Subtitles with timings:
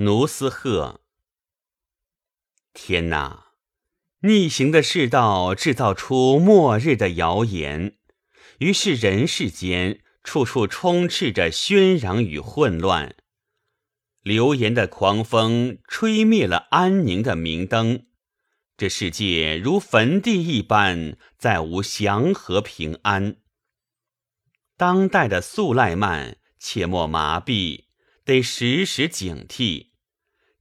[0.00, 1.00] 奴斯鹤。
[2.72, 3.46] 天哪！
[4.20, 7.96] 逆行的世道制造出末日的谣言，
[8.58, 13.16] 于是人世间处处充斥着喧嚷与混乱。
[14.22, 18.06] 流言的狂风吹灭了安宁的明灯，
[18.76, 23.38] 这世界如坟地一般，再无祥和平安。
[24.76, 27.86] 当代的速赖曼，切莫麻痹，
[28.24, 29.87] 得时时警惕。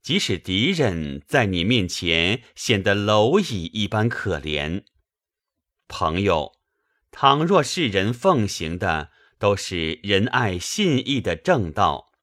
[0.07, 4.85] 即使敌人在你面前显得蝼蚁一般可怜，
[5.89, 6.53] 朋友，
[7.11, 12.13] 倘若世人奉行的都是仁爱信义的正道，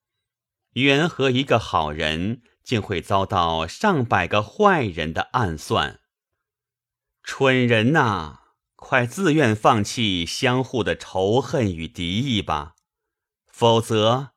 [0.72, 6.00] 缘何一个好人竟会遭到上百个坏人的暗算？
[7.22, 8.38] 蠢人呐，
[8.76, 12.76] 快自愿放弃相互的仇恨与敌意吧，
[13.46, 14.30] 否则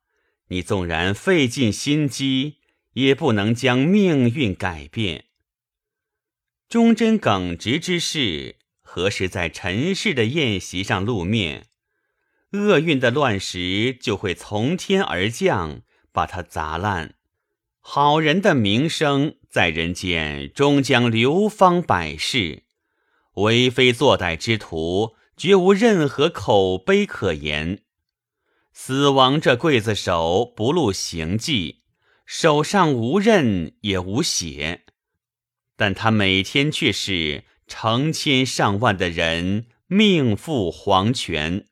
[0.49, 2.57] 你纵然费尽心机。
[2.97, 5.25] 也不能将命运改变。
[6.67, 11.67] 忠贞耿直之士，何时在尘世的宴席上露面？
[12.53, 17.13] 厄运的乱石就会从天而降，把它砸烂。
[17.80, 22.63] 好人的名声在人间终将流芳百世，
[23.35, 27.83] 为非作歹之徒绝无任何口碑可言。
[28.73, 31.83] 死亡这刽子手不露行迹。
[32.28, 34.83] 手上无刃也无血，
[35.78, 41.69] 但他每天却是成千上万的人命赴黄泉。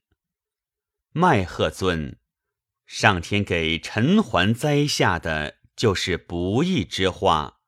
[1.12, 2.17] 麦鹤尊，
[2.86, 7.59] 上天给陈桓栽下的就是不义之花，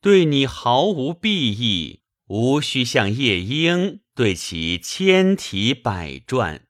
[0.00, 6.65] 对你毫无裨益，无需像夜莺对其千提百转。